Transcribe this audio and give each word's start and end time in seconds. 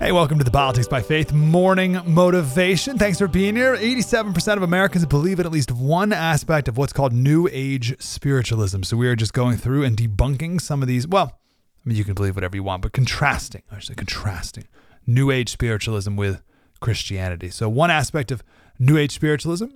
Hey, 0.00 0.12
welcome 0.12 0.38
to 0.38 0.44
the 0.44 0.50
Politics 0.50 0.88
by 0.88 1.02
Faith 1.02 1.30
morning 1.30 2.00
motivation. 2.06 2.96
Thanks 2.96 3.18
for 3.18 3.28
being 3.28 3.54
here. 3.54 3.76
87% 3.76 4.56
of 4.56 4.62
Americans 4.62 5.04
believe 5.04 5.38
in 5.38 5.44
at 5.44 5.52
least 5.52 5.70
one 5.70 6.10
aspect 6.10 6.68
of 6.68 6.78
what's 6.78 6.94
called 6.94 7.12
New 7.12 7.50
Age 7.52 8.00
spiritualism. 8.00 8.82
So 8.82 8.96
we 8.96 9.06
are 9.08 9.14
just 9.14 9.34
going 9.34 9.58
through 9.58 9.84
and 9.84 9.98
debunking 9.98 10.62
some 10.62 10.80
of 10.80 10.88
these. 10.88 11.06
Well, 11.06 11.38
I 11.84 11.86
mean, 11.86 11.98
you 11.98 12.04
can 12.04 12.14
believe 12.14 12.34
whatever 12.34 12.56
you 12.56 12.62
want, 12.62 12.80
but 12.80 12.92
contrasting, 12.92 13.60
say 13.78 13.92
contrasting 13.92 14.64
New 15.06 15.30
Age 15.30 15.50
spiritualism 15.50 16.16
with 16.16 16.42
Christianity. 16.80 17.50
So 17.50 17.68
one 17.68 17.90
aspect 17.90 18.32
of 18.32 18.42
New 18.78 18.96
Age 18.96 19.12
spiritualism 19.12 19.66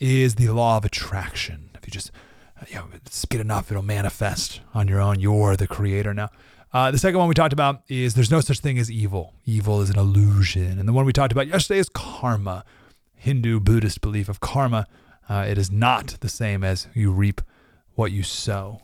is 0.00 0.34
the 0.34 0.48
law 0.48 0.78
of 0.78 0.84
attraction. 0.84 1.70
If 1.76 1.86
you 1.86 1.92
just 1.92 2.10
you 2.66 2.74
know, 2.74 2.88
get 3.28 3.40
enough, 3.40 3.70
it'll 3.70 3.84
manifest 3.84 4.60
on 4.74 4.88
your 4.88 5.00
own. 5.00 5.20
You're 5.20 5.54
the 5.54 5.68
creator 5.68 6.12
now. 6.12 6.30
Uh, 6.72 6.90
the 6.90 6.98
second 6.98 7.18
one 7.18 7.28
we 7.28 7.34
talked 7.34 7.52
about 7.52 7.82
is 7.88 8.14
there's 8.14 8.30
no 8.30 8.40
such 8.40 8.60
thing 8.60 8.78
as 8.78 8.90
evil. 8.90 9.34
Evil 9.46 9.80
is 9.80 9.88
an 9.88 9.98
illusion. 9.98 10.78
And 10.78 10.86
the 10.86 10.92
one 10.92 11.06
we 11.06 11.12
talked 11.12 11.32
about 11.32 11.46
yesterday 11.46 11.80
is 11.80 11.88
karma. 11.88 12.64
Hindu 13.14 13.60
Buddhist 13.60 14.00
belief 14.00 14.28
of 14.28 14.40
karma. 14.40 14.86
Uh, 15.28 15.46
it 15.48 15.58
is 15.58 15.70
not 15.70 16.16
the 16.20 16.28
same 16.28 16.62
as 16.62 16.88
you 16.94 17.10
reap 17.10 17.40
what 17.94 18.12
you 18.12 18.22
sow. 18.22 18.82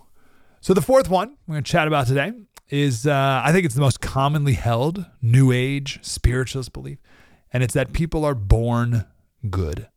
So 0.60 0.72
the 0.72 0.82
fourth 0.82 1.10
one 1.10 1.36
we're 1.46 1.54
going 1.54 1.64
to 1.64 1.70
chat 1.70 1.86
about 1.86 2.06
today 2.06 2.32
is 2.70 3.06
uh, 3.06 3.42
I 3.44 3.52
think 3.52 3.66
it's 3.66 3.74
the 3.74 3.80
most 3.80 4.00
commonly 4.00 4.54
held 4.54 5.04
New 5.20 5.52
Age 5.52 5.98
spiritualist 6.02 6.72
belief, 6.72 6.98
and 7.52 7.62
it's 7.62 7.74
that 7.74 7.92
people 7.92 8.24
are 8.24 8.34
born 8.34 9.04
good. 9.50 9.88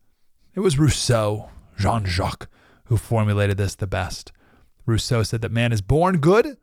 It 0.54 0.60
was 0.60 0.78
Rousseau, 0.78 1.50
Jean 1.78 2.06
Jacques, 2.06 2.50
who 2.86 2.98
formulated 2.98 3.58
this 3.58 3.76
the 3.76 3.88
best. 3.88 4.32
Rousseau 4.86 5.24
said 5.24 5.42
that 5.42 5.52
man 5.52 5.72
is 5.72 5.82
born 5.82 6.18
good 6.18 6.58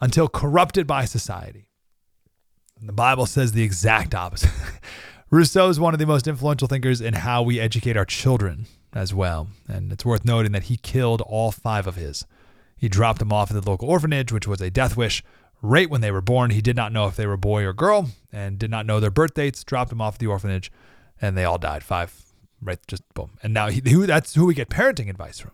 until 0.00 0.28
corrupted 0.28 0.86
by 0.86 1.04
society. 1.04 1.66
And 2.78 2.88
the 2.88 2.92
Bible 2.92 3.26
says 3.26 3.52
the 3.52 3.62
exact 3.62 4.14
opposite. 4.14 4.50
Rousseau 5.30 5.68
is 5.68 5.80
one 5.80 5.94
of 5.94 6.00
the 6.00 6.06
most 6.06 6.26
influential 6.26 6.68
thinkers 6.68 7.00
in 7.00 7.14
how 7.14 7.42
we 7.42 7.60
educate 7.60 7.96
our 7.96 8.04
children 8.04 8.66
as 8.94 9.12
well. 9.12 9.48
And 9.66 9.92
it's 9.92 10.04
worth 10.04 10.24
noting 10.24 10.52
that 10.52 10.64
he 10.64 10.76
killed 10.76 11.20
all 11.22 11.52
five 11.52 11.86
of 11.86 11.96
his. 11.96 12.24
He 12.76 12.88
dropped 12.88 13.18
them 13.18 13.32
off 13.32 13.50
at 13.50 13.62
the 13.62 13.68
local 13.68 13.90
orphanage, 13.90 14.32
which 14.32 14.46
was 14.46 14.60
a 14.60 14.70
death 14.70 14.96
wish. 14.96 15.22
Right 15.60 15.90
when 15.90 16.00
they 16.00 16.12
were 16.12 16.20
born, 16.20 16.50
he 16.50 16.62
did 16.62 16.76
not 16.76 16.92
know 16.92 17.06
if 17.08 17.16
they 17.16 17.26
were 17.26 17.36
boy 17.36 17.64
or 17.64 17.72
girl 17.72 18.10
and 18.32 18.58
did 18.58 18.70
not 18.70 18.86
know 18.86 19.00
their 19.00 19.10
birth 19.10 19.34
dates, 19.34 19.64
dropped 19.64 19.90
them 19.90 20.00
off 20.00 20.14
at 20.14 20.20
the 20.20 20.28
orphanage, 20.28 20.70
and 21.20 21.36
they 21.36 21.44
all 21.44 21.58
died. 21.58 21.82
Five, 21.82 22.14
right? 22.62 22.78
Just 22.86 23.02
boom. 23.14 23.32
And 23.42 23.52
now 23.52 23.68
he, 23.68 23.80
that's 23.80 24.34
who 24.34 24.46
we 24.46 24.54
get 24.54 24.68
parenting 24.68 25.10
advice 25.10 25.40
from. 25.40 25.50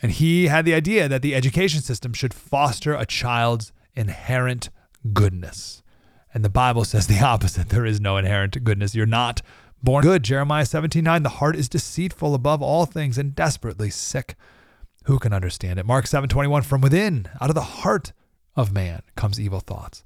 And 0.00 0.12
he 0.12 0.46
had 0.46 0.64
the 0.64 0.74
idea 0.74 1.08
that 1.08 1.22
the 1.22 1.34
education 1.34 1.80
system 1.80 2.12
should 2.12 2.34
foster 2.34 2.94
a 2.94 3.06
child's 3.06 3.72
inherent 3.94 4.70
goodness. 5.12 5.82
And 6.32 6.44
the 6.44 6.50
Bible 6.50 6.84
says 6.84 7.06
the 7.06 7.20
opposite. 7.24 7.68
There 7.68 7.86
is 7.86 8.00
no 8.00 8.16
inherent 8.16 8.62
goodness. 8.62 8.94
You're 8.94 9.06
not 9.06 9.42
born 9.82 10.02
good. 10.02 10.22
Jeremiah 10.22 10.66
17 10.66 11.02
9, 11.02 11.22
the 11.22 11.28
heart 11.28 11.56
is 11.56 11.68
deceitful 11.68 12.34
above 12.34 12.62
all 12.62 12.86
things 12.86 13.18
and 13.18 13.34
desperately 13.34 13.90
sick. 13.90 14.36
Who 15.04 15.18
can 15.18 15.32
understand 15.32 15.78
it? 15.78 15.86
Mark 15.86 16.06
7 16.06 16.28
21, 16.28 16.62
from 16.62 16.80
within, 16.80 17.28
out 17.40 17.48
of 17.48 17.54
the 17.54 17.62
heart 17.62 18.12
of 18.54 18.72
man 18.72 19.02
comes 19.16 19.40
evil 19.40 19.60
thoughts. 19.60 20.04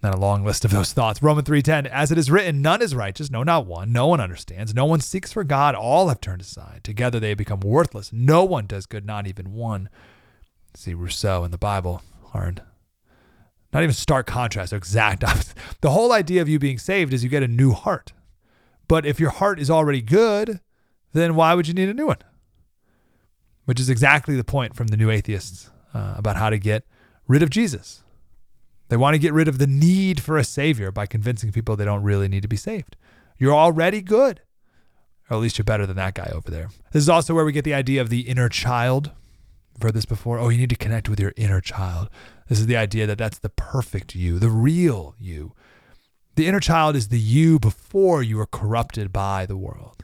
Then 0.00 0.14
a 0.14 0.20
long 0.20 0.44
list 0.44 0.64
of 0.64 0.70
those 0.70 0.92
thoughts. 0.92 1.22
Romans 1.22 1.46
3:10, 1.46 1.86
as 1.86 2.10
it 2.10 2.16
is 2.16 2.30
written, 2.30 2.62
none 2.62 2.80
is 2.80 2.94
righteous, 2.94 3.30
no 3.30 3.42
not 3.42 3.66
one. 3.66 3.92
No 3.92 4.06
one 4.06 4.20
understands. 4.20 4.74
No 4.74 4.86
one 4.86 5.00
seeks 5.00 5.32
for 5.32 5.44
God. 5.44 5.74
All 5.74 6.08
have 6.08 6.20
turned 6.20 6.40
aside. 6.40 6.80
Together 6.82 7.20
they 7.20 7.30
have 7.30 7.38
become 7.38 7.60
worthless. 7.60 8.12
No 8.12 8.44
one 8.44 8.66
does 8.66 8.86
good, 8.86 9.04
not 9.04 9.26
even 9.26 9.52
one. 9.52 9.90
See 10.74 10.94
Rousseau 10.94 11.44
and 11.44 11.52
the 11.52 11.58
Bible 11.58 12.02
aren't 12.32 12.60
not 13.72 13.82
even 13.82 13.94
stark 13.94 14.26
contrast, 14.26 14.72
exact. 14.72 15.24
The 15.80 15.90
whole 15.90 16.12
idea 16.12 16.42
of 16.42 16.48
you 16.48 16.58
being 16.58 16.78
saved 16.78 17.12
is 17.12 17.24
you 17.24 17.30
get 17.30 17.42
a 17.42 17.48
new 17.48 17.72
heart. 17.72 18.12
But 18.88 19.06
if 19.06 19.20
your 19.20 19.30
heart 19.30 19.60
is 19.60 19.70
already 19.70 20.02
good, 20.02 20.60
then 21.12 21.34
why 21.34 21.54
would 21.54 21.68
you 21.68 21.74
need 21.74 21.88
a 21.88 21.94
new 21.94 22.06
one? 22.06 22.18
Which 23.64 23.80
is 23.80 23.88
exactly 23.88 24.36
the 24.36 24.44
point 24.44 24.74
from 24.74 24.88
the 24.88 24.96
new 24.96 25.10
atheists 25.10 25.70
uh, 25.94 26.14
about 26.16 26.36
how 26.36 26.50
to 26.50 26.58
get 26.58 26.84
rid 27.28 27.42
of 27.42 27.50
Jesus. 27.50 28.02
They 28.90 28.96
want 28.96 29.14
to 29.14 29.20
get 29.20 29.32
rid 29.32 29.46
of 29.46 29.58
the 29.58 29.68
need 29.68 30.20
for 30.20 30.36
a 30.36 30.42
savior 30.42 30.90
by 30.90 31.06
convincing 31.06 31.52
people 31.52 31.76
they 31.76 31.84
don't 31.84 32.02
really 32.02 32.26
need 32.26 32.42
to 32.42 32.48
be 32.48 32.56
saved. 32.56 32.96
You're 33.38 33.54
already 33.54 34.02
good. 34.02 34.42
Or 35.30 35.36
at 35.36 35.40
least 35.40 35.58
you're 35.58 35.64
better 35.64 35.86
than 35.86 35.96
that 35.96 36.14
guy 36.14 36.28
over 36.34 36.50
there. 36.50 36.70
This 36.90 37.04
is 37.04 37.08
also 37.08 37.32
where 37.32 37.44
we 37.44 37.52
get 37.52 37.64
the 37.64 37.72
idea 37.72 38.00
of 38.00 38.10
the 38.10 38.22
inner 38.22 38.48
child. 38.48 39.12
I've 39.76 39.82
heard 39.82 39.94
this 39.94 40.06
before. 40.06 40.40
Oh, 40.40 40.48
you 40.48 40.58
need 40.58 40.70
to 40.70 40.76
connect 40.76 41.08
with 41.08 41.20
your 41.20 41.32
inner 41.36 41.60
child. 41.60 42.10
This 42.48 42.58
is 42.58 42.66
the 42.66 42.76
idea 42.76 43.06
that 43.06 43.16
that's 43.16 43.38
the 43.38 43.48
perfect 43.48 44.16
you, 44.16 44.40
the 44.40 44.50
real 44.50 45.14
you. 45.20 45.54
The 46.34 46.48
inner 46.48 46.58
child 46.58 46.96
is 46.96 47.08
the 47.08 47.20
you 47.20 47.60
before 47.60 48.24
you 48.24 48.38
were 48.38 48.46
corrupted 48.46 49.12
by 49.12 49.46
the 49.46 49.56
world. 49.56 50.02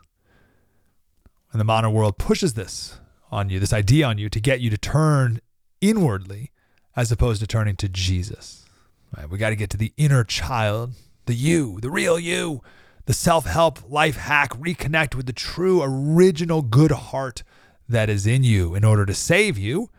And 1.51 1.61
the 1.61 1.65
modern 1.65 1.93
world 1.93 2.19
pushes 2.19 2.55
this 2.55 3.01
on 3.33 3.51
you, 3.51 3.59
this 3.59 3.73
idea 3.73 4.07
on 4.07 4.19
you, 4.19 4.29
to 4.29 4.41
get 4.41 4.61
you 4.61 4.71
to 4.71 4.79
turn 4.79 5.41
inwardly 5.81 6.53
as 6.95 7.11
opposed 7.11 7.41
to 7.41 7.49
turning 7.49 7.75
to 7.77 7.89
Jesus. 7.89 8.66
Right, 9.15 9.29
we 9.29 9.39
got 9.39 9.51
to 9.51 9.57
get 9.57 9.71
to 9.71 9.77
the 9.77 9.93
inner 9.97 10.25
child, 10.25 10.95
the 11.27 11.35
you, 11.35 11.79
the 11.81 11.91
real 11.91 12.19
you, 12.19 12.63
the 13.07 13.15
self 13.15 13.47
help 13.47 13.91
life 13.91 14.17
hack, 14.17 14.53
reconnect 14.53 15.15
with 15.15 15.27
the 15.27 15.33
true, 15.33 15.83
original 15.83 16.63
good 16.63 16.91
heart 16.91 17.43
that 17.89 18.11
is 18.11 18.27
in 18.27 18.43
you. 18.43 18.75
In 18.75 18.85
order 18.85 19.07
to 19.07 19.15
save 19.15 19.57
you, 19.57 19.91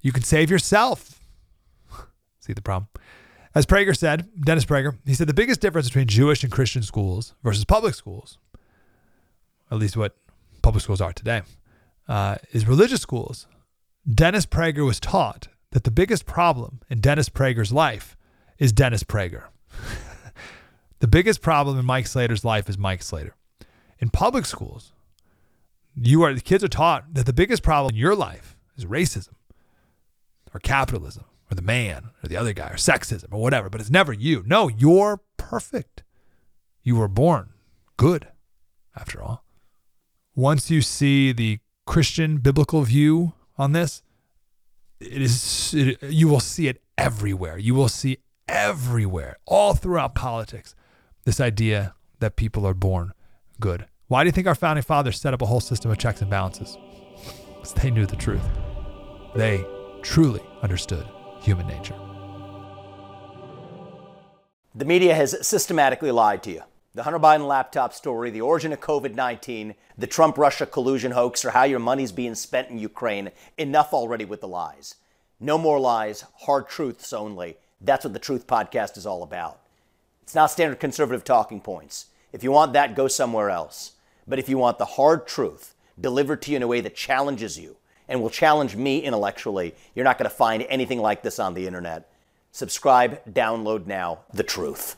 you 0.00 0.12
can 0.12 0.22
save 0.22 0.50
yourself. 0.50 1.20
See 2.40 2.52
the 2.52 2.62
problem? 2.62 2.88
As 3.54 3.66
Prager 3.66 3.96
said, 3.96 4.28
Dennis 4.44 4.66
Prager, 4.66 4.96
he 5.06 5.14
said 5.14 5.26
the 5.26 5.34
biggest 5.34 5.60
difference 5.60 5.88
between 5.88 6.06
Jewish 6.06 6.42
and 6.42 6.52
Christian 6.52 6.82
schools 6.82 7.34
versus 7.42 7.64
public 7.64 7.94
schools, 7.94 8.38
at 9.70 9.78
least 9.78 9.96
what 9.96 10.14
public 10.62 10.82
schools 10.82 11.00
are 11.00 11.12
today, 11.12 11.42
uh, 12.06 12.36
is 12.52 12.68
religious 12.68 13.00
schools. 13.00 13.46
Dennis 14.08 14.46
Prager 14.46 14.84
was 14.84 15.00
taught 15.00 15.48
that 15.72 15.84
the 15.84 15.90
biggest 15.90 16.26
problem 16.26 16.80
in 16.88 17.00
Dennis 17.00 17.28
Prager's 17.28 17.72
life 17.72 18.15
is 18.58 18.72
Dennis 18.72 19.04
Prager. 19.04 19.44
the 21.00 21.08
biggest 21.08 21.40
problem 21.42 21.78
in 21.78 21.84
Mike 21.84 22.06
Slater's 22.06 22.44
life 22.44 22.68
is 22.68 22.78
Mike 22.78 23.02
Slater. 23.02 23.34
In 23.98 24.10
public 24.10 24.46
schools, 24.46 24.92
you 25.94 26.22
are 26.22 26.34
the 26.34 26.40
kids 26.40 26.62
are 26.62 26.68
taught 26.68 27.14
that 27.14 27.26
the 27.26 27.32
biggest 27.32 27.62
problem 27.62 27.94
in 27.94 28.00
your 28.00 28.14
life 28.14 28.56
is 28.76 28.84
racism 28.84 29.34
or 30.52 30.60
capitalism 30.60 31.24
or 31.50 31.54
the 31.54 31.62
man 31.62 32.10
or 32.22 32.28
the 32.28 32.36
other 32.36 32.52
guy 32.52 32.68
or 32.68 32.76
sexism 32.76 33.32
or 33.32 33.40
whatever, 33.40 33.70
but 33.70 33.80
it's 33.80 33.90
never 33.90 34.12
you. 34.12 34.42
No, 34.46 34.68
you're 34.68 35.22
perfect. 35.36 36.02
You 36.82 36.96
were 36.96 37.08
born 37.08 37.50
good, 37.96 38.28
after 38.94 39.22
all. 39.22 39.44
Once 40.34 40.70
you 40.70 40.82
see 40.82 41.32
the 41.32 41.58
Christian 41.86 42.38
biblical 42.38 42.82
view 42.82 43.32
on 43.56 43.72
this, 43.72 44.02
it 45.00 45.22
is 45.22 45.74
it, 45.74 46.02
you 46.02 46.28
will 46.28 46.40
see 46.40 46.68
it 46.68 46.82
everywhere. 46.98 47.58
You 47.58 47.74
will 47.74 47.88
see 47.88 48.18
everywhere, 48.48 49.36
all 49.46 49.74
throughout 49.74 50.14
politics, 50.14 50.74
this 51.24 51.40
idea 51.40 51.94
that 52.20 52.36
people 52.36 52.66
are 52.66 52.74
born 52.74 53.12
good. 53.60 53.86
Why 54.08 54.22
do 54.22 54.28
you 54.28 54.32
think 54.32 54.46
our 54.46 54.54
founding 54.54 54.82
fathers 54.82 55.20
set 55.20 55.34
up 55.34 55.42
a 55.42 55.46
whole 55.46 55.60
system 55.60 55.90
of 55.90 55.98
checks 55.98 56.20
and 56.20 56.30
balances? 56.30 56.78
Because 57.54 57.74
they 57.74 57.90
knew 57.90 58.06
the 58.06 58.16
truth. 58.16 58.46
They 59.34 59.64
truly 60.02 60.42
understood 60.62 61.06
human 61.40 61.66
nature. 61.66 61.94
The 64.74 64.84
media 64.84 65.14
has 65.14 65.46
systematically 65.46 66.10
lied 66.10 66.42
to 66.44 66.52
you. 66.52 66.62
The 66.94 67.02
Hunter 67.02 67.18
Biden 67.18 67.46
laptop 67.46 67.92
story, 67.92 68.30
the 68.30 68.40
origin 68.40 68.72
of 68.72 68.80
COVID 68.80 69.14
19, 69.14 69.74
the 69.98 70.06
Trump 70.06 70.38
Russia 70.38 70.64
collusion 70.64 71.12
hoax, 71.12 71.44
or 71.44 71.50
how 71.50 71.64
your 71.64 71.78
money's 71.78 72.12
being 72.12 72.34
spent 72.34 72.70
in 72.70 72.78
Ukraine. 72.78 73.32
Enough 73.58 73.92
already 73.92 74.24
with 74.24 74.40
the 74.40 74.48
lies. 74.48 74.94
No 75.40 75.58
more 75.58 75.78
lies, 75.78 76.24
hard 76.40 76.68
truths 76.68 77.12
only. 77.12 77.56
That's 77.80 78.04
what 78.04 78.14
the 78.14 78.18
Truth 78.18 78.46
Podcast 78.46 78.96
is 78.96 79.06
all 79.06 79.22
about. 79.22 79.60
It's 80.22 80.34
not 80.34 80.50
standard 80.50 80.80
conservative 80.80 81.24
talking 81.24 81.60
points. 81.60 82.06
If 82.32 82.42
you 82.42 82.50
want 82.50 82.72
that, 82.72 82.96
go 82.96 83.08
somewhere 83.08 83.50
else. 83.50 83.92
But 84.26 84.38
if 84.38 84.48
you 84.48 84.58
want 84.58 84.78
the 84.78 84.84
hard 84.84 85.26
truth 85.26 85.74
delivered 86.00 86.42
to 86.42 86.50
you 86.50 86.56
in 86.56 86.62
a 86.62 86.66
way 86.66 86.80
that 86.80 86.96
challenges 86.96 87.58
you 87.58 87.76
and 88.08 88.20
will 88.20 88.30
challenge 88.30 88.76
me 88.76 89.00
intellectually, 89.00 89.74
you're 89.94 90.04
not 90.04 90.18
going 90.18 90.28
to 90.28 90.36
find 90.36 90.64
anything 90.68 91.00
like 91.00 91.22
this 91.22 91.38
on 91.38 91.54
the 91.54 91.66
internet. 91.66 92.10
Subscribe, 92.50 93.22
download 93.32 93.86
now, 93.86 94.20
The 94.32 94.42
Truth. 94.42 94.96